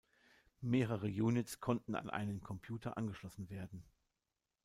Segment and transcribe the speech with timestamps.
[0.63, 3.85] Mehrere Units konnten an einen Computer angeschlossen werden.